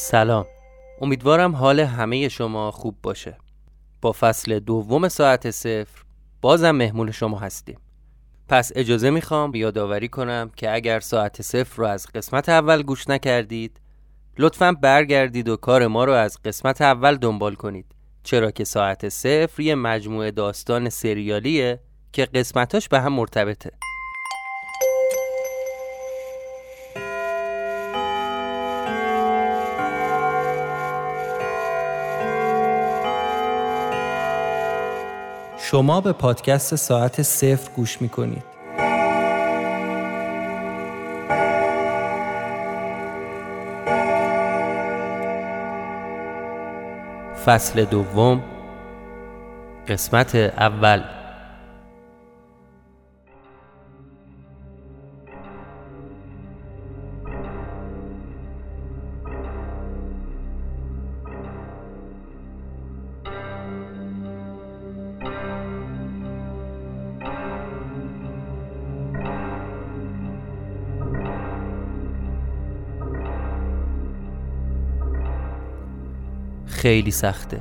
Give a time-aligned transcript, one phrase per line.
[0.00, 0.46] سلام.
[1.00, 3.38] امیدوارم حال همه شما خوب باشه.
[4.00, 6.02] با فصل دوم ساعت صفر
[6.40, 7.78] بازم مهمون شما هستیم.
[8.48, 13.80] پس اجازه می‌خوام یادآوری کنم که اگر ساعت صفر رو از قسمت اول گوش نکردید
[14.38, 17.86] لطفا برگردید و کار ما رو از قسمت اول دنبال کنید.
[18.22, 21.80] چرا که ساعت صفر یه مجموعه داستان سریالیه
[22.12, 23.70] که قسمتاش به هم مرتبطه.
[35.70, 38.42] شما به پادکست ساعت صفر گوش می‌کنید.
[47.46, 48.42] فصل دوم
[49.88, 51.17] قسمت اول.
[76.78, 77.60] خیلی سخته.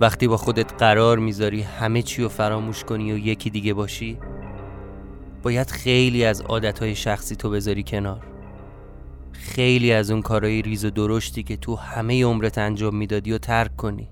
[0.00, 4.18] وقتی با خودت قرار می‌ذاری همه چی رو فراموش کنی و یکی دیگه باشی
[5.42, 8.26] باید خیلی از عادتهای شخصی تو بذاری کنار.
[9.32, 13.76] خیلی از اون کارهای ریز و درشتی که تو همه عمرت انجام می‌دادی و ترک
[13.76, 14.08] کنی.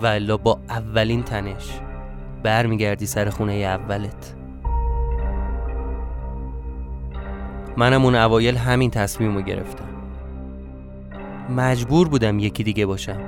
[0.00, 1.80] و الا با اولین تنش
[2.42, 4.43] برمیگردی سر خونه اولت.
[7.76, 9.88] منم اون اوایل همین تصمیم رو گرفتم.
[11.56, 13.20] مجبور بودم یکی دیگه باشم.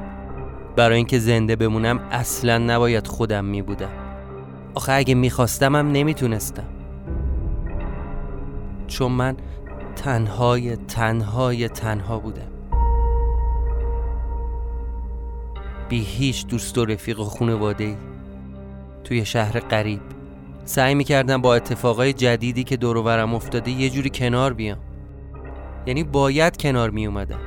[0.76, 3.90] برای اینکه زنده بمونم اصلا نباید خودم می بودم
[4.74, 6.66] آخه اگه میخواستمم نمی‌تونستم.
[8.86, 9.36] چون من
[9.96, 12.50] تنهای تنهای تنها بودم.
[15.88, 17.96] بی هیچ دوست و رفیق و خانواده ای
[19.04, 20.15] توی شهر قریب
[20.66, 24.78] سعی می‌کردم با اتفاقای جدیدی که دور افتاده یه جوری کنار بیام.
[25.86, 27.40] یعنی باید کنار میومدم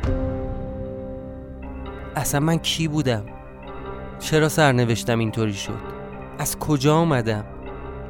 [2.15, 3.25] اصلا من کی بودم؟
[4.19, 5.79] چرا سرنوشتم اینطوری شد؟
[6.37, 7.45] از کجا آمدم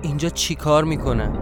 [0.01, 1.37] اینجا چی کار می‌کنم؟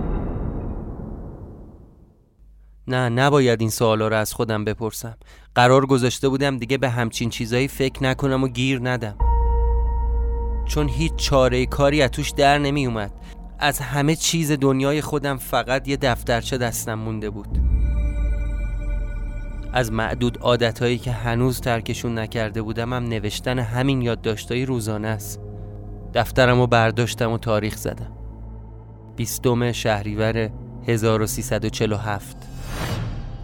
[2.87, 5.17] نه نباید این سوالا رو از خودم بپرسم.
[5.55, 9.17] قرار گذاشته بودم دیگه به همچین چیزایی فکر نکنم و گیر ندم.
[10.65, 13.11] چون هیچ چاره کاری از توش در نمی اومد
[13.59, 17.59] از همه چیز دنیای خودم فقط یه دفترچه دستم مونده بود.
[19.73, 25.39] از معدود عادتهایی که هنوز ترکشون نکرده بودم هم نوشتن همین یادداشتای روزانه است.
[26.13, 28.11] دفترم رو برداشتم و تاریخ زدم.
[29.15, 30.49] بیستم شهریور
[30.87, 32.37] 1347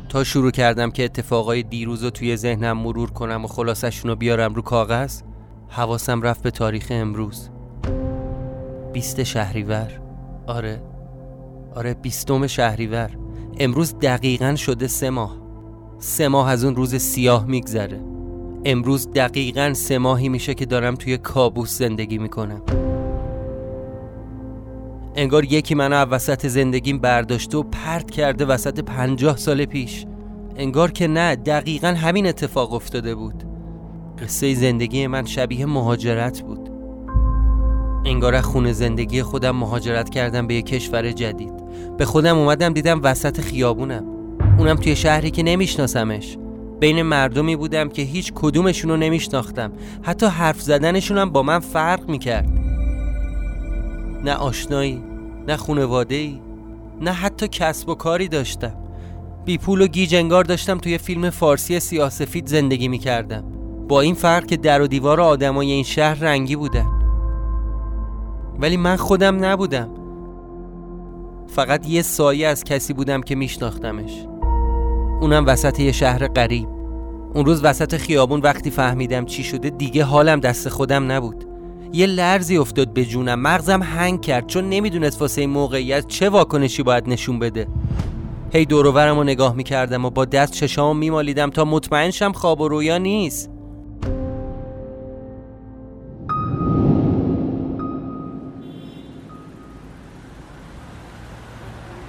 [0.09, 4.53] تا شروع کردم که اتفاقای دیروز رو توی ذهنم مرور کنم و خلاصشون رو بیارم
[4.53, 5.22] رو کاغذ
[5.68, 7.50] حواسم رفت به تاریخ امروز.
[8.94, 10.03] بیست شهریور
[10.47, 10.81] آره.
[11.75, 13.09] آره بیستم شهریور.
[13.59, 15.37] امروز دقیقا شده سه ماه.
[15.99, 18.01] سه ماه از اون روز سیاه میگذره.
[18.65, 22.61] امروز دقیقا سه ماهی میشه که دارم توی کابوس زندگی می‌کنم.
[25.15, 30.05] انگار یکی منو وسط زندگیم برداشته و پرت کرده وسط پنجاه سال پیش.
[30.55, 33.43] انگار که نه دقیقا همین اتفاق افتاده بود.
[34.19, 36.72] قصه زندگی من شبیه مهاجرت بود.
[38.06, 41.53] انگار خونه زندگی خودم مهاجرت کردم به یک کشور جدید.
[41.97, 44.03] به خودم اومدم دیدم وسط خیابونم.
[44.58, 46.38] اونم توی شهری که نمیشناسمش.
[46.80, 49.72] بین مردمی بودم که هیچ کدومشون رو نمیشناختم.
[50.02, 52.50] حتی حرف زدنشون با من فرق می‌کرد.
[54.24, 55.03] نه آشنایی
[55.47, 56.30] نه خونواده
[57.02, 58.74] نه حتی کسب و کاری داشتم.
[59.46, 63.44] بی پول و گیج انگار داشتم توی فیلم فارسی سیاسفید زندگی می‌کردم.
[63.88, 67.03] با این فرق که در و دیوار آدمای این شهر رنگی بودن.
[68.59, 69.90] ولی من خودم نبودم.
[71.47, 74.26] فقط یه سایه از کسی بودم که میشناختمش.
[75.22, 76.67] اونم وسط یه شهر غریب.
[77.34, 81.46] اون روز وسط خیابون وقتی فهمیدم چی شده دیگه حالم دست خودم نبود.
[81.94, 83.40] یه لرزی افتاد به جونم.
[83.40, 84.47] مغزم هنگ کرد.
[84.47, 87.67] چون نمی‌دونست واسه این موقعیت چه واکنشی باید نشون بده.
[88.53, 92.67] هی دوروورم رو نگاه می‌کردم و با دست چشام میمالیدم تا مطمئن شم خواب و
[92.67, 93.49] رویا نیست.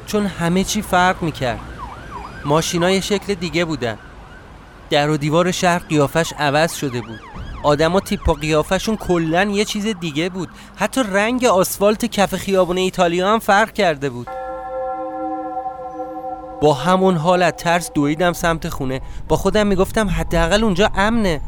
[0.07, 1.61] چون همه چی فرق می‌کرد.
[2.45, 3.99] ماشینای شکل دیگه بودن.
[4.91, 7.21] در و دیوار شهر قیافش عوض شده بود.
[7.63, 10.49] آدما تیپ و قیافشون کلا یه چیز دیگه بود.
[10.77, 14.29] حتی رنگ آسفالت کف خیابون ایتالیا هم فرق کرده بود.
[16.63, 19.01] با همون حالت ترس دویدم سمت خونه.
[19.29, 21.41] با خودم می‌گفتم حداقل اونجا امنه.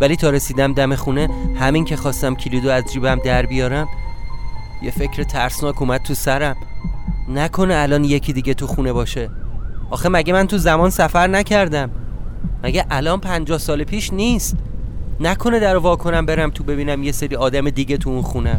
[0.00, 1.28] ولی تا رسیدم دم خونه
[1.60, 3.88] همین که خواستم کلیدو از جیبم در بیارم
[4.82, 6.56] یه فکر ترسناک اومد تو سرم.
[7.28, 9.30] نکنه الان یکی دیگه تو خونه باشه.
[9.90, 11.90] آخه مگه من تو زمان سفر نکردم؟
[12.64, 14.56] مگه الان پنجاه سال پیش نیست؟
[15.20, 18.58] نکنه در وا کنم برم تو ببینم یه سری آدم دیگه تو اون خونه.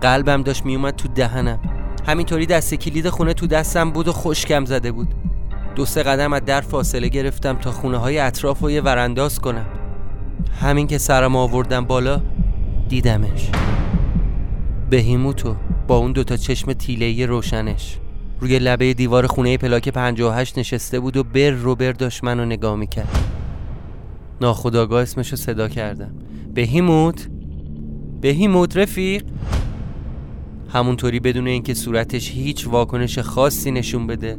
[0.00, 1.58] قلبم داشت میومد تو دهنم.
[2.06, 5.08] همینطوری دست کلید خونه تو دستم بود و خشکم زده بود.
[5.74, 9.66] دو سه قدم از در فاصله گرفتم تا خونه های اطراف رو یه ورانداز کنم.
[10.60, 12.20] همین که سرم آوردم بالا
[12.88, 13.50] دیدمش.
[14.90, 15.56] بهیموتو
[15.88, 17.98] با اون دوتا چشم تیلهی روشنش.
[18.40, 22.76] روی لبه دیوار خونه پلاک 58 نشسته بود و بر رو بر داشت منو نگاه
[22.76, 23.18] می‌کرد.
[24.40, 26.14] ناخداگاه اسمشو صدا کردم.
[26.54, 27.28] بهیموت
[28.20, 29.24] بهیموت رفیق؟
[30.68, 34.38] همونطوری بدون اینکه صورتش هیچ واکنش خاصی نشون بده.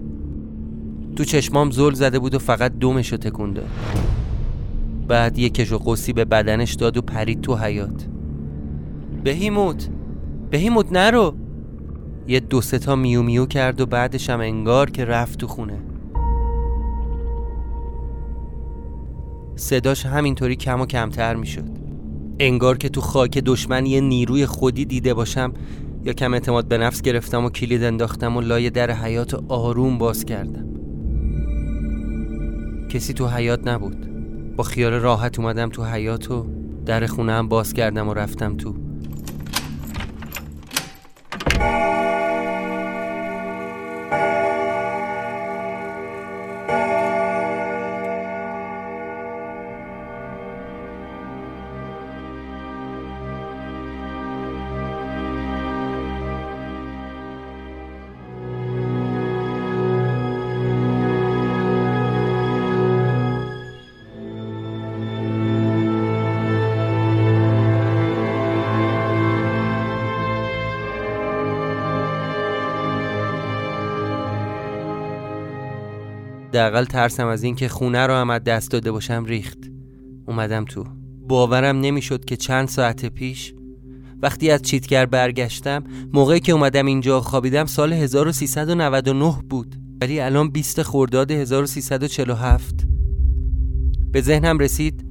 [1.15, 3.69] تو چشمام زل زده بود و فقط دومشو تکون داد.
[5.07, 8.07] بعد یه کش و قوسی به بدنش داد و پرید تو حیات
[9.23, 9.89] بهیموت
[10.49, 11.33] بهیموت نرو.
[12.27, 15.79] یه دو سه تا میو میو کرد و بعدش هم انگار که رفت تو خونه.
[19.55, 21.69] صداش همینطوری کم و کمتر می‌شد.
[22.39, 25.53] انگار که تو خاک دشمن یه نیروی خودی دیده باشم
[26.03, 30.25] یا کم اعتماد به نفس گرفتم و کلید انداختم و لای در حیات آروم باز
[30.25, 30.65] کردم.
[32.89, 34.09] کسی تو حیات نبود.
[34.55, 36.45] با خیال راحت اومدم تو حیات و
[36.85, 38.88] در خونه هم باز کردم و رفتم تو.
[76.59, 79.57] حداقل ترسم از اینکه خونه رو هم دست داده باشم ریخت.
[80.27, 80.85] اومدم تو.
[81.27, 83.53] باورم نمی‌شد که چند ساعت پیش
[84.21, 85.83] وقتی از چیتگر برگشتم
[86.13, 89.75] موقعی که اومدم اینجا خوابیدم سال 1399 بود.
[90.01, 92.87] ولی الان 20 خرداد 1347
[94.11, 95.05] به ذهنم رسید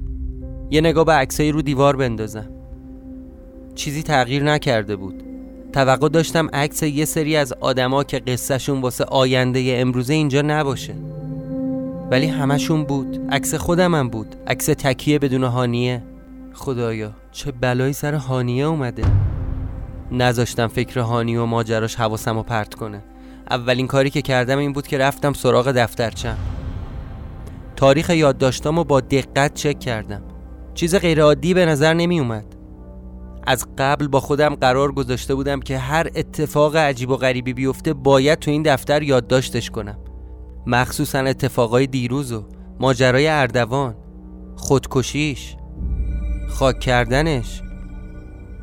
[0.71, 2.49] یه نگاه به عکسایی رو دیوار بندازم.
[3.75, 5.23] چیزی تغییر نکرده بود.
[5.73, 10.95] توقع داشتم عکس یه سری از آدما که قصهشون واسه آینده امروزه اینجا نباشه.
[12.11, 13.19] ولی همشون بود.
[13.29, 14.35] عکس خودمم بود.
[14.47, 16.03] عکس تکیه بدون هانیه.
[16.53, 19.03] خدایا چه بلایی سر هانیه اومده.
[20.11, 23.03] نذاشتم فکر هانی و ماجراش حواسم رو پرت کنه.
[23.49, 26.37] اولین کاری که کردم این بود که رفتم سراغ دفترچم.
[27.75, 30.21] تاریخ یادداشتام رو با دقت چک کردم.
[30.73, 32.45] چیز غیرعادی به نظر نمی اومد
[33.47, 38.39] از قبل با خودم قرار گذاشته بودم که هر اتفاق عجیب و غریبی بیفته باید
[38.39, 39.97] تو این دفتر یادداشتش کنم.
[40.65, 42.45] مخصوصا اتفاقای دیروز و
[42.79, 43.95] ماجرای اردوان
[44.55, 45.55] خودکشیش
[46.49, 47.61] خاک کردنش.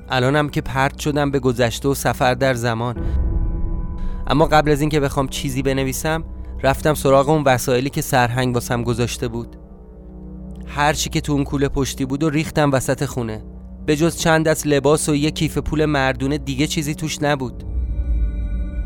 [0.08, 2.96] الانم که پرت شدم به گذشته و سفر در زمان.
[4.26, 6.24] اما قبل از اینکه بخوام چیزی بنویسم
[6.62, 9.56] رفتم سراغ اون وسایلی که سرهنگ واسم گذاشته بود.
[10.66, 13.44] هر چی که تو اون کوله پشتی بود و ریختم وسط خونه.
[13.86, 17.64] به جز چند دست لباس و یه کیف پول مردونه دیگه چیزی توش نبود.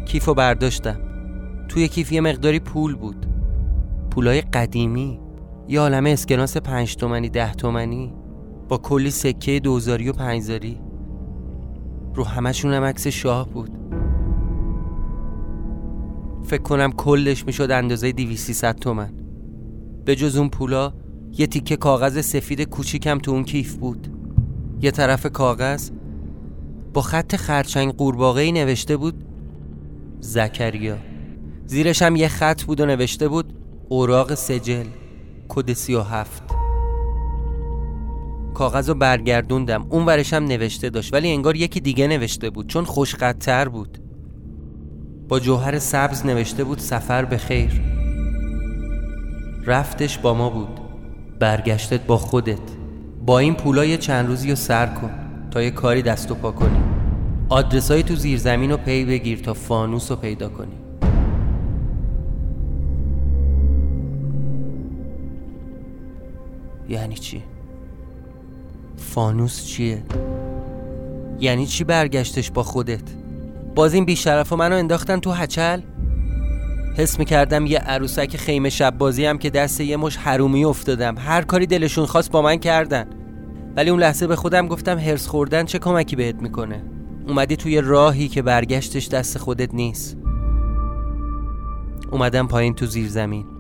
[0.07, 1.10] کیفو برداشتم.
[1.71, 3.27] توی کیف یه مقداری پول بود.
[4.11, 5.21] پولای قدیمی.
[5.69, 8.15] یه عالمه اسکناس پنج تومنی ده تومنی.
[8.69, 10.81] با کلی سکه دوزاری و پنجزاری.
[12.15, 13.71] رو همشون هم عکس شاه بود.
[16.45, 19.13] فکر کنم کلش می‌شد اندازه دیویسی ست تومن.
[20.05, 20.93] به جز اون پولا
[21.39, 24.09] یه تیکه کاغذ سفید کوچیکم تو اون کیف بود.
[24.83, 25.91] یه طرف کاغذ
[26.95, 29.25] با خط خرچنگ قورباغه‌ای نوشته بود
[30.21, 31.10] زکریا.
[31.71, 33.53] زیرش هم یه خط بود و نوشته بود
[33.89, 34.85] اوراق سجل
[35.49, 36.43] کد سی و هفت.
[38.55, 39.87] کاغذ رو برگردوندم.
[39.91, 43.99] اون ورش هم نوشته داشت ولی انگار یکی دیگه نوشته بود چون خوشقدتر بود.
[45.29, 47.81] با جوهر سبز نوشته بود سفر به خیر.
[49.67, 50.81] رفتش با ما بود.
[51.39, 52.71] برگشتت با خودت.
[53.27, 55.11] با این پولای چند روزی رو سر کن
[55.51, 56.81] تا یه کاری دست و پا کنی.
[57.49, 60.80] آدرسای تو زیر زمین رو پی بگیر تا فانوس رو پیدا کنی.
[66.91, 67.43] یعنی چی؟
[68.97, 70.03] فانوس چیه؟
[71.41, 73.03] یعنی چی برگشتش با خودت؟
[73.75, 75.81] باز این بیشرف منو انداختن تو هچل
[76.97, 81.43] حس می‌کردم یه عروسک خیمه شب بازی هم که دست یه مش حرومی افتادم هر
[81.43, 83.07] کاری دلشون خواست با من کردن
[83.77, 86.83] ولی اون لحظه به خودم گفتم هرس خوردن چه کمکی بهت می‌کنه
[87.29, 90.17] اومدی توی راهی که برگشتش دست خودت نیست
[92.13, 93.60] اومدم پایین تو زیر زمین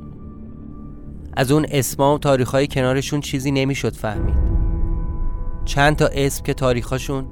[1.40, 4.35] از اون اسما و تاریخهای کنارشون چیزی نمی‌شد فهمید.
[5.64, 7.26] چند تا اسم که تاریخاشون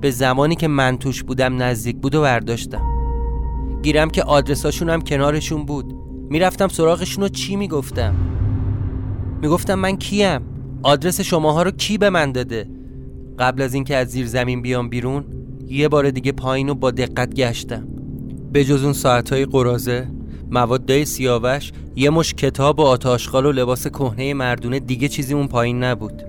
[0.00, 2.82] به زمانی که من توش بودم نزدیک بود و برداشتم.
[3.82, 5.94] گیرم که آدرساشون هم کنارشون بود.
[6.30, 8.14] می‌رفتم سراغشون و چی می‌گفتم؟
[9.42, 10.40] می‌گفتم من کیم؟
[10.82, 12.70] آدرس شماها رو کی به من داده؟
[13.38, 15.24] قبل از اینکه از زیر زمین بیام بیرون
[15.68, 17.88] یه بار دیگه پایین و با دقت گشتم.
[18.52, 20.08] به جز اون ساعتهای قرازه
[20.50, 25.84] موادای سیاوش یه مش کتاب و آتاشخال و لباس کهنه مردونه دیگه چیزی اون پایین
[25.84, 26.22] نبود.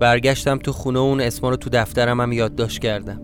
[0.00, 3.20] برگشتم تو خونه اون اسما رو تو دفترم هم یادداشت کردم.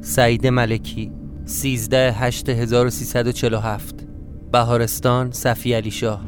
[0.00, 1.12] سعید ملکی
[1.44, 4.06] 13 8 1347
[4.52, 6.20] بهارستان صفی علی شاه.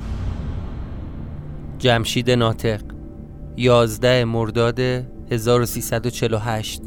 [1.78, 2.80] جمشید ناطق
[3.57, 4.80] 11 مرداد
[5.30, 6.83] 1348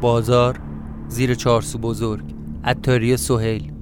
[0.00, 0.60] بازار
[1.08, 2.41] زیر چارسو بزرگ.
[2.64, 3.72] عطاری سهیل.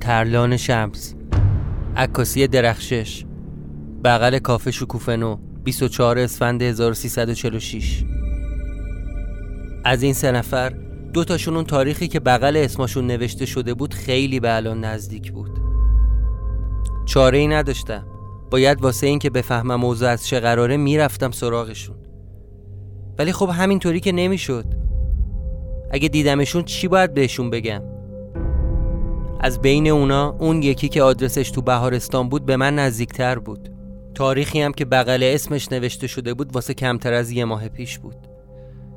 [0.00, 1.14] ترلان شمس.
[1.96, 3.24] عکاسی درخشش.
[4.04, 8.04] بغل کافه شکوفنو 24 اسفند 1346
[9.84, 10.68] از این سه نفر
[11.12, 15.58] دو تاشون اون تاریخی که بغل اسمشون نوشته شده بود خیلی به الان نزدیک بود.
[17.06, 18.06] چاره ای نداشتم.
[18.50, 21.96] باید واسه این که بفهمم موضوع از چه قراره می‌رفتم سراغشون.
[23.18, 24.81] ولی خب همینطوری که نمی‌شد.
[25.92, 27.82] اگه دیدمشون چی باید بهشون بگم؟
[29.40, 33.68] از بین اونا اون یکی که آدرسش تو بهارستان بود به من نزدیکتر بود.
[34.14, 38.16] تاریخی هم که بغل اسمش نوشته شده بود واسه کمتر از یه ماه پیش بود.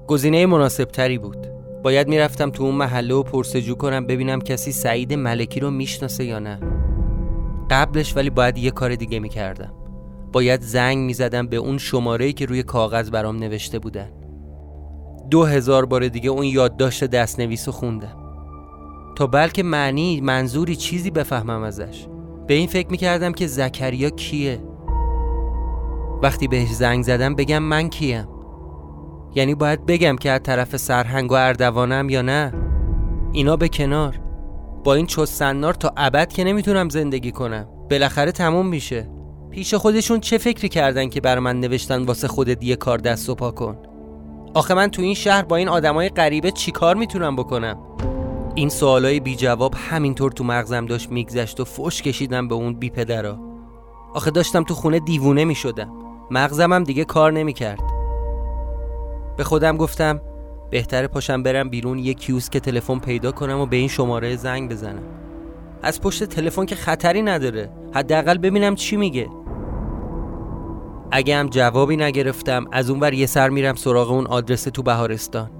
[0.07, 1.47] گزینه مناسب تری بود.
[1.83, 6.39] باید می‌رفتم تو اون محله و پرسجو کنم ببینم کسی سعید ملکی رو می‌شناسه یا
[6.39, 6.59] نه.
[7.69, 9.73] قبلش ولی باید یه کار دیگه می‌کردم.
[10.31, 14.09] باید زنگ می‌زدم به اون شماره‌ای که روی کاغذ برام نوشته بودن.
[15.29, 18.17] دو هزار بار دیگه اون یادداشت دستنویس رو خوندم.
[19.15, 22.07] تا بلکه معنی منظوری چیزی بفهمم ازش.
[22.47, 24.63] به این فکر می‌کردم که زکریا کیه.
[26.23, 28.27] وقتی بهش زنگ زدم بگم من کیم.
[29.35, 32.53] یعنی باید بگم که از طرف سرهنگ و اردوانم یا نه.
[33.31, 34.19] اینا به کنار.
[34.83, 37.67] با این چوستنار تا ابد که نمی‌تونم زندگی کنم.
[37.91, 39.09] بالاخره تموم میشه.
[39.51, 43.35] پیش خودشون چه فکری کردن که بر من نوشتن واسه خودت یه کار دست و
[43.35, 43.77] پا کن؟
[44.55, 47.77] آخه من تو این شهر با این آدمای غریبه چیکار می‌تونم بکنم؟
[48.55, 52.89] این سوالای بی جواب همینطور تو مغزم داشت میگذشت و فوش کشیدم به اون بی
[52.89, 53.39] پدرا
[54.13, 55.91] آخه داشتم تو خونه دیوونه می‌شدم.
[56.31, 57.79] مغزم هم دیگه کار نمی‌کرد.
[59.37, 60.21] به خودم گفتم
[60.69, 64.71] بهتره پاشم برم بیرون یه کیوس که تلفن پیدا کنم و به این شماره زنگ
[64.71, 65.03] بزنم.
[65.83, 67.69] از پشت تلفن که خطری نداره.
[67.93, 69.27] حداقل ببینم چی میگه.
[71.15, 75.51] اگه هم جوابی نگرفتم از اونور یه سر میرم سراغ اون آدرس تو بهارستان.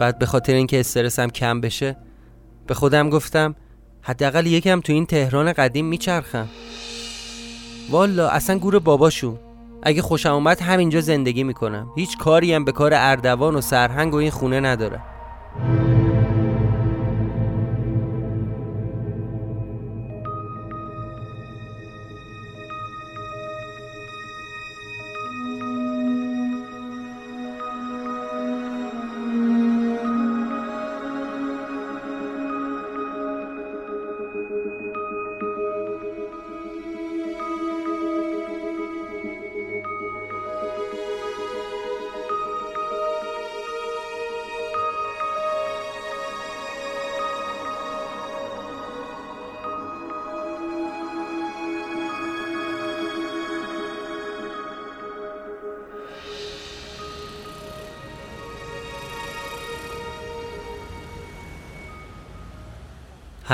[0.00, 1.96] بعد به خاطر اینکه استرسم کم بشه
[2.66, 3.54] به خودم گفتم
[4.02, 6.48] حداقل یکم تو این تهران قدیم میچرخم.
[7.90, 9.38] والا اصلا گور باباشون.
[9.82, 11.90] اگه خوشم اومد همینجا زندگی می‌کنم.
[11.96, 15.02] هیچ کاری هم به کار اردوان و سرهنگ و این خونه ندارم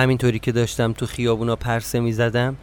[0.01, 2.57] همینطوری که داشتم تو خیابونا پرسه می زدم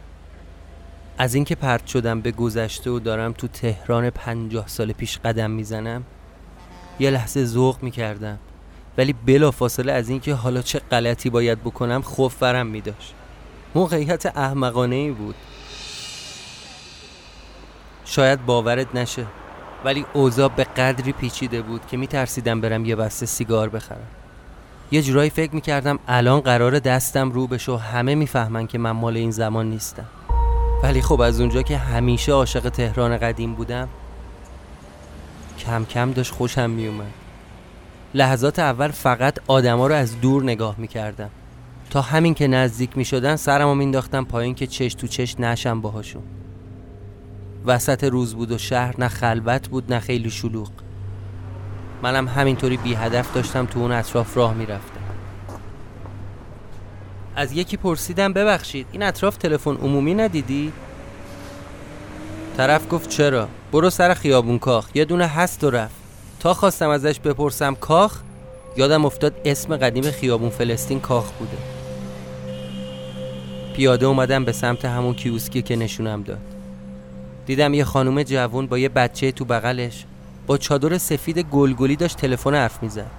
[1.18, 6.04] از اینکه پرت شدم به گذشته و دارم تو تهران پنجاه سال پیش قدم می‌زنم
[6.98, 8.38] یه لحظه ذوق می کردم
[8.98, 13.14] ولی بلا فاصله از اینکه حالا چه غلطی باید بکنم خوف برم می داشت
[13.74, 15.34] موقعیت احمقانه ای بود.
[18.04, 19.26] شاید باورت نشه
[19.84, 24.08] ولی اوضاع به قدری پیچیده بود که می ترسیدم برم یه بسته سیگار بخرم.
[24.90, 29.16] یه جورایی فکر می‌کردم الان قرار دستم رو بشه و همه می‌فهمن که من مال
[29.16, 30.06] این زمان نیستم.
[30.82, 33.88] ولی خب از اونجا که همیشه عاشق تهران قدیم بودم
[35.58, 37.12] کم کم داشت خوشم میومد
[38.14, 41.30] لحظات اول فقط آدما رو از دور نگاه می‌کردم.
[41.90, 46.22] تا همین که نزدیک می‌شدن سرمو مینداختم پایین که چش تو چش نشم باهاشون.
[47.66, 50.70] وسط روز بود و شهر نه خلوت بود نه خیلی شلوغ.
[52.02, 55.00] منم همینطوری بی هدف داشتم تو اون اطراف راه می‌رفتم.
[57.36, 60.72] از یکی پرسیدم ببخشید این اطراف تلفن عمومی ندیدی؟
[62.56, 65.94] طرف گفت چرا؟ برو سر خیابون کاخ یه دونه هست و رفت.
[66.40, 68.20] تا خواستم ازش بپرسم کاخ؟
[68.76, 71.56] یادم افتاد اسم قدیم خیابون فلسطین کاخ بوده.
[73.76, 76.38] پیاده اومدم به سمت همون کیوسکی که نشونم داد.
[77.46, 80.04] دیدم یه خانوم جوون با یه بچه تو بغلش.
[80.48, 83.10] با چادر سفید گلگلی داشت تلفن حرف می‌زد.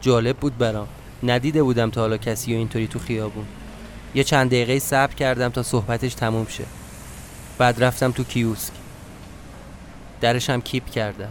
[0.00, 0.88] جالب بود برام.
[1.22, 3.44] ندیده بودم تا حالا کسی و اینطوری تو خیابون.
[4.14, 6.64] یه چند دقیقه صبر کردم تا صحبتش تموم شه.
[7.58, 8.72] بعد رفتم تو کیوسک.
[10.20, 11.30] درشم کیپ کردم.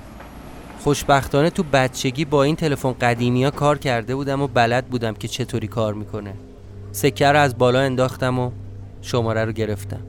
[0.79, 5.27] خوشبختانه تو بچگی با این تلفن قدیمی ها کار کرده بودم و بلد بودم که
[5.27, 6.33] چطوری کار می‌کنه.
[6.91, 8.51] سکه رو از بالا انداختم و
[9.01, 10.01] شماره رو گرفتم.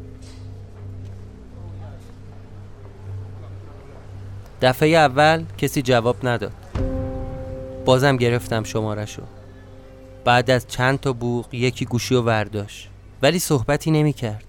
[4.62, 6.52] دفعه اول کسی جواب نداد.
[7.86, 9.22] بازم گرفتم شماره شو
[10.24, 12.88] بعد از چند تا بوق یکی گوشی و ورداش
[13.22, 14.44] ولی صحبتی نمی کرد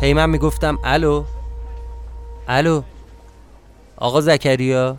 [0.00, 1.24] هی من می‌گفتم الو؟
[2.48, 2.82] الو؟
[3.96, 4.96] آقا زکریا؟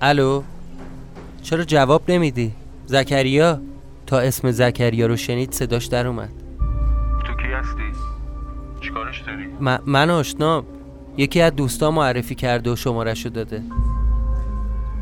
[0.00, 0.42] الو؟
[1.42, 2.52] چرا جواب نمیدی؟
[2.86, 3.60] زکریا؟
[4.06, 6.30] تا اسم زکریا رو شنید صداش در اومد.
[7.26, 7.98] تو کی هستی؟
[8.80, 9.46] چیکارش داری؟
[9.86, 10.64] من آشنا
[11.18, 13.62] یکی از دوستا معرفی کرده و شمارش رو داده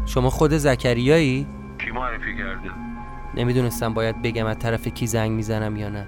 [0.06, 1.46] شما خود زکریایی؟
[1.78, 2.70] کی معرفی کرده؟
[3.35, 6.06] نمی‌دونستم باید بگم از طرف کی زنگ می‌زنم یا نه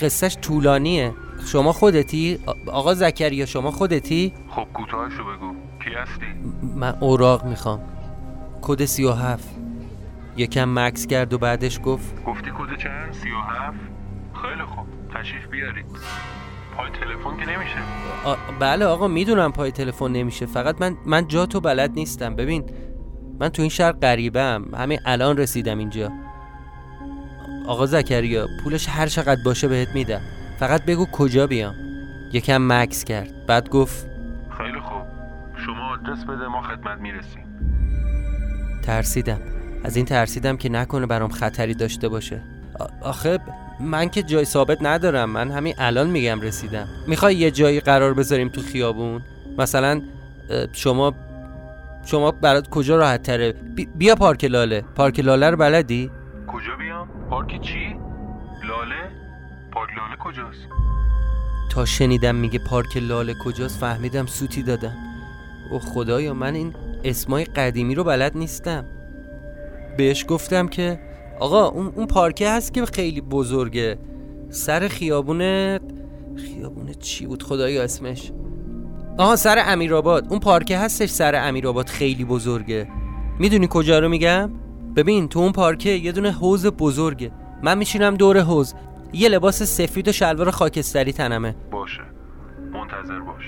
[0.00, 1.14] قصهش طولانیه
[1.46, 5.54] شما خودتی؟ آقا زکریا شما خودتی؟ خب کوتاهشو بگو
[5.84, 6.26] کی هستی؟
[6.76, 7.80] من اوراق می‌خوام
[8.62, 9.48] کد سی و هفت
[10.36, 13.80] یکم مکس کرد و بعدش گفت گفتی کد چند؟ سی و هفت؟
[14.42, 15.86] خیلی خوب تشریف بیارید
[16.78, 17.76] پای تلفن که نمیشه.
[18.24, 18.34] آ...
[18.60, 20.46] بله آقا می‌دونم پای تلفن نمیشه.
[20.46, 22.36] فقط من من جا تو بلد نیستم.
[22.36, 22.64] ببین
[23.40, 26.12] من تو این شهر غریبم همین الان رسیدم اینجا.
[27.66, 30.20] آقا زکریا پولش هر چقدر باشه بهت میدم.
[30.58, 31.74] فقط بگو کجا بیام.
[32.32, 33.46] یکم مکس کرد.
[33.46, 34.06] بعد گفت
[34.58, 35.02] خیلی خوب.
[35.66, 37.44] شما آدرس بده ما خدمت می‌رسیم.
[38.84, 39.40] ترسیدم.
[39.84, 42.42] از این ترسیدم که نکنه برام خطری داشته باشه.
[43.02, 43.38] آخه
[43.80, 45.30] من که جای ثابت ندارم.
[45.30, 46.88] من همین الان میگم رسیدم.
[47.06, 49.22] می‌خوای یه جایی قرار بذاریم تو خیابون؟
[49.58, 50.02] مثلا
[50.72, 51.14] شما
[52.04, 53.54] شما برات کجا راحت تره؟
[53.94, 54.84] بیا پارک لاله.
[54.94, 56.10] پارک لاله رو بلدی؟
[56.46, 57.96] کجا بیام؟ پارک چی؟
[58.68, 59.10] لاله؟
[59.72, 60.68] پارک لاله کجاست؟
[61.70, 64.96] تا شنیدم میگه پارک لاله کجاست فهمیدم سوتی دادم.
[65.70, 68.84] او خدایا من این اسمای قدیمی رو بلد نیستم.
[69.96, 71.00] بهش گفتم که
[71.40, 73.98] آقا اون, اون پارکه هست که خیلی بزرگه.
[74.50, 75.80] سر خیابونه
[76.36, 78.32] خیابونه چی بود؟ خدایا اسمش.
[79.18, 80.26] آها سر امیرآباد.
[80.30, 81.88] اون پارکه هستش سر امیرآباد.
[81.88, 82.88] خیلی بزرگه.
[83.38, 84.50] می‌دونی کجا رو میگم؟
[84.96, 87.30] ببین تو اون پارکه یه دونه حوز بزرگه.
[87.62, 88.74] من میشینم دور حوز
[89.12, 91.56] یه لباس سفید و شلوار خاکستری تنمه.
[91.70, 92.02] باشه.
[92.72, 93.44] منتظر باش.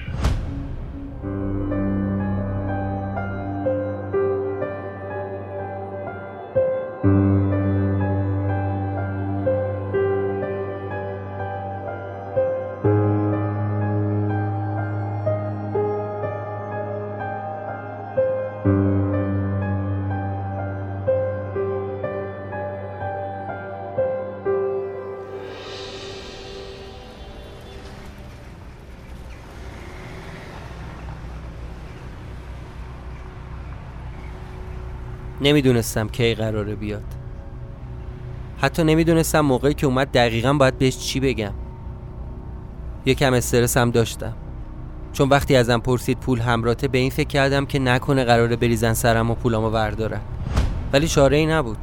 [35.40, 37.04] نمی‌دونستم کی قراره بیاد.
[38.60, 41.52] حتی نمی‌دونستم موقعی که اومد دقیقا باید بهش چی بگم.
[43.06, 44.32] یکم استرس هم داشتم.
[45.12, 49.30] چون وقتی ازم پرسید پول همراته به این فکر کردم که نکنه قراره بریزن سرم
[49.30, 50.20] و پولامو وردارن
[50.92, 51.78] ولی چاره ای نبود.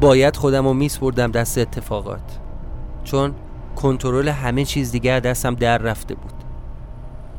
[0.00, 2.38] باید خودم رو بردم دست اتفاقات.
[3.04, 3.34] چون
[3.76, 6.32] کنترل همه چیز دیگه دستم در رفته بود.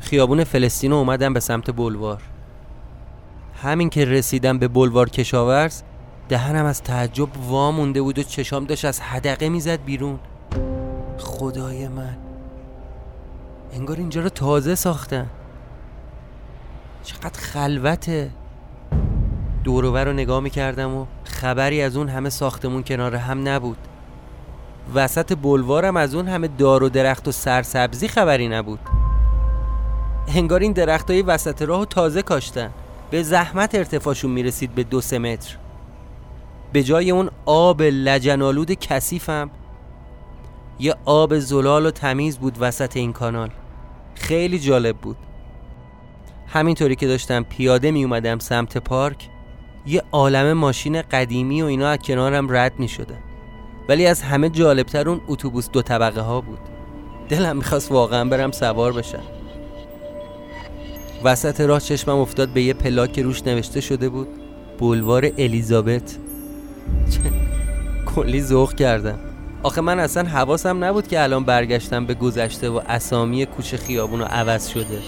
[0.00, 2.22] خیابون فلسطین اومدم به سمت بلوار.
[3.64, 5.82] همین که رسیدم به بلوار کشاورز
[6.28, 10.18] دهنم از تعجب وا مونده بود و چشام داشت از حدقه می‌زد بیرون.
[11.18, 12.16] خدای من.
[13.72, 15.26] انگار اینجا رو تازه ساختن.
[17.04, 18.30] چقدر خلوته.
[19.64, 23.78] دوروبر رو نگاه می‌کردم و خبری از اون همه ساختمون کنار هم نبود.
[24.94, 28.80] وسط بلوارم از اون همه دار و درخت و سرسبزی خبری نبود.
[30.28, 32.70] انگار این درخت های وسط راه تازه کاشتن.
[33.10, 35.56] به زحمت ارتفاعشون می‌رسید به دو سه متر.
[36.72, 39.50] به جای اون آب لجنالود کثیفم.
[40.78, 43.50] یه آب زلال و تمیز بود وسط این کانال.
[44.14, 45.16] خیلی جالب بود.
[46.46, 49.28] همینطوری که داشتم پیاده می اومدم سمت پارک
[49.86, 53.14] یه عالم ماشین قدیمی و اینا از کنارم رد می شده
[53.88, 56.58] ولی از همه جالبتر اون اتوبوس دو طبقه ها بود.
[57.28, 59.22] دلم می‌خواست واقعا برم سوار بشم.
[61.24, 64.28] وسط راه چشمم افتاد به یه پلاک که روش نوشته شده بود
[64.78, 66.16] بولوار الیزابت.
[68.06, 69.18] کلی ذوق کردم.
[69.62, 74.26] آخه من اصلا حواسم نبود که الان برگشتم به گذشته و اسامی کوچه خیابون رو
[74.26, 74.98] عوض شده.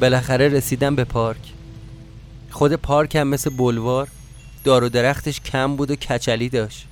[0.00, 1.52] بالاخره رسیدم به پارک.
[2.50, 4.08] خود پارک هم مثل بلوار
[4.64, 6.86] دار و درختش کم بود و کچلی داشت.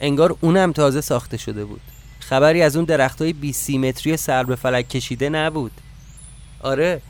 [0.00, 1.80] انگار اونم تازه ساخته شده بود.
[2.28, 5.72] خبری از اون درخت های 20 متری سر به فلک کشیده نبود.
[6.60, 7.00] آره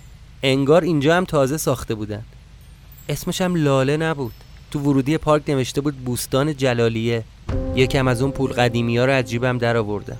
[0.43, 2.23] انگار اینجا هم تازه ساخته بودن.
[3.09, 4.33] اسمش هم لاله نبود.
[4.71, 7.25] تو ورودی پارک نوشته بود بوستان جلالیه.
[7.75, 10.19] یکم از اون پول قدیمی ها رو از جیبم در آوردم.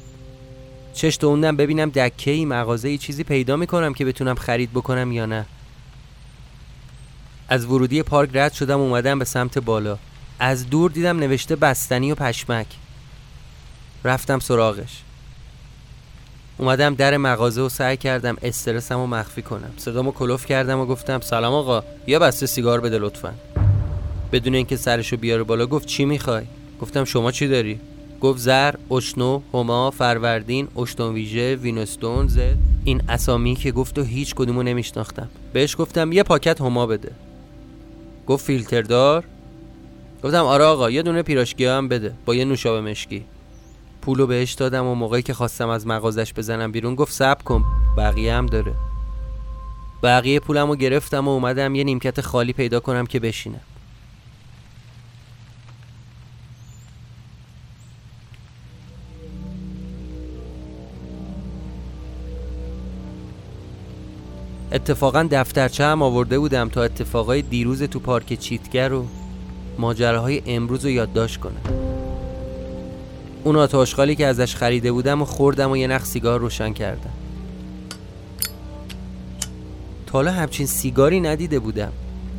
[0.95, 5.27] چش اوندم ببینم دکه ای مغازه ای چیزی پیدا می‌کنم که بتونم خرید بکنم یا
[5.27, 5.47] نه.
[7.49, 9.99] از ورودی پارک رد شدم اومدم به سمت بالا.
[10.39, 12.67] از دور دیدم نوشته بستنی و پشمک.
[14.07, 15.03] رفتم سراغش.
[16.59, 19.73] اومدم در مغازه و سعی کردم استرسم رو مخفی کنم.
[19.77, 23.35] صدامو کلوف کردم و گفتم سلام آقا یا بسته سیگار بده لطفا.
[24.33, 26.45] بدون اینکه سرشو بیاره بالا گفت چی می‌خوای؟
[26.81, 27.81] گفتم شما چی داری؟
[28.21, 32.57] گفت زر، اشنو، هما، فروردین، اشتون ویژه، وینستون، زد.
[32.85, 35.29] این اسامی که گفت و هیچ کدومو نمیشناختم.
[35.53, 37.13] بهش گفتم یه پاکت هما بده.
[38.27, 39.25] گفت فیلتر دار؟
[40.25, 43.25] گفتم آره آقا یه دونه پیراشکی هم بده با یه نوشابه مشکی.
[44.07, 47.65] پولو بهش دادم و موقعی که خواستم از مغازش بزنم بیرون گفت سب کن
[47.97, 48.75] بقیه هم داره.
[50.03, 53.61] بقیه پولم رو گرفتم و اومدم یه نیمکت خالی پیدا کنم که بشینم.
[64.73, 69.07] اتفاقا دفترچه هم آورده بودم تا اتفاقای دیروز تو پارک چیتگر و
[69.79, 71.96] ماجراهای امروز رو یادداشت کنم.
[73.47, 77.11] اون آتاشخالی که ازش خریده بودم و خوردم و یه نخ سیگار روشن کردم.
[80.07, 81.93] تا حالا همچین سیگاری ندیده بودم.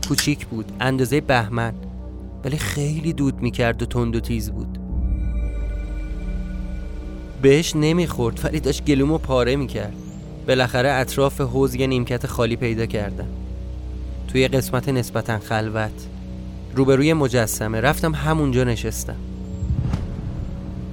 [0.07, 1.73] کوچیک بود اندازه بهمن.
[2.45, 4.77] ولی خیلی دود می‌کرد و تند و تیز بود.
[7.41, 9.93] بهش نمی‌خورد ولی داشت گلومو پاره می‌کرد.
[10.47, 13.29] بالاخره اطراف حوز یه نیمکت خالی پیدا کردم.
[14.27, 16.07] توی قسمت نسبتا خلوت.
[16.75, 17.81] روبروی مجسمه.
[17.81, 19.26] رفتم همونجا نشستم.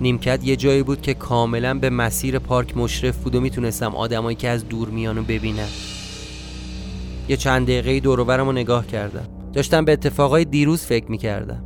[0.00, 4.48] نیمکت یه جایی بود که کاملا به مسیر پارک مشرف بود و می‌تونستم آدمایی که
[4.48, 5.68] از دور میانو ببینم
[7.28, 9.26] یه چند دقیقه دورورم رو نگاه کردم.
[9.52, 11.64] داشتم به اتفاقای دیروز فکر می‌کردم.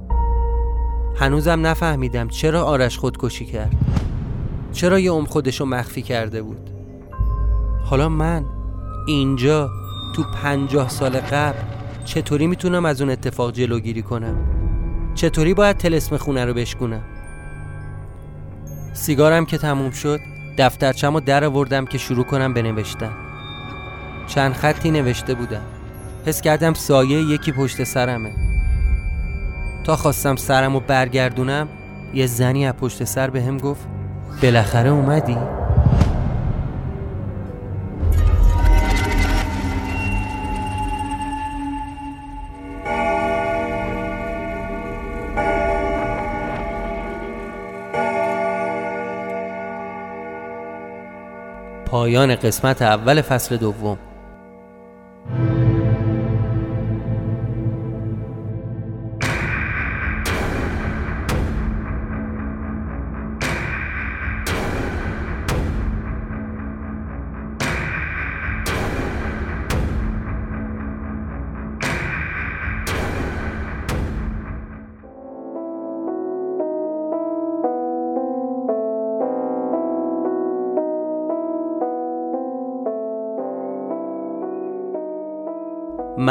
[1.17, 3.75] هنوزم نفهمیدم چرا آرش خودکشی کرد.
[4.73, 6.71] چرا یه ام خودشو مخفی کرده بود.
[7.85, 8.45] حالا من
[9.07, 9.71] اینجا
[10.15, 11.59] تو پنجاه سال قبل
[12.05, 14.37] چطوری می‌تونم از اون اتفاق جلوگیری کنم؟
[15.15, 17.03] چطوری باید تلسم خونه رو بشکنم
[18.99, 20.21] سیگارم که تموم شد
[20.59, 23.13] دفترچم و در آوردم که شروع کنم بنوشتن
[24.27, 25.63] چند خطی نوشته بودم.
[26.27, 28.33] حس کردم سایه یکی پشت سرمه.
[29.85, 31.69] تا خواستم سرم و برگردونم
[32.15, 33.87] یه زنی از پشت سر به هم گفت
[34.43, 35.37] بالاخره اومدی؟
[51.91, 53.99] پایان قسمت اول فصل دوم.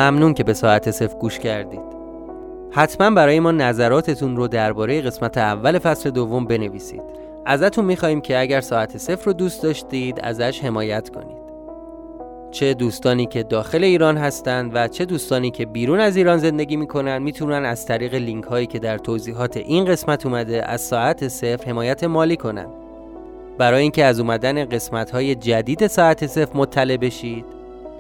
[0.08, 1.98] ممنون که به ساعت صفر گوش کردید.
[2.72, 7.02] حتما برای ما نظراتتون رو درباره قسمت اول فصل دوم بنویسید.
[7.46, 11.48] ازتون میخواییم که اگر ساعت صفر رو دوست داشتید ازش حمایت کنید.
[12.52, 17.17] چه دوستانی که داخل ایران هستند و چه دوستانی که بیرون از ایران زندگی می‌کنن
[17.17, 22.04] می‌تونن از طریق لینک هایی که در توضیحات این قسمت اومده از ساعت صفر حمایت
[22.04, 22.67] مالی کنن.
[23.58, 27.57] برای اینکه از اومدن قسمت های جدید ساعت صفر مطلع بشید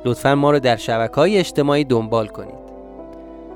[0.07, 2.67] لطفا ما رو در شبکه های اجتماعی دنبال کنید.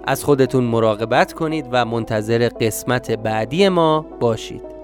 [0.03, 4.80] از خودتون مراقبت کنید و منتظر قسمت بعدی ما باشید.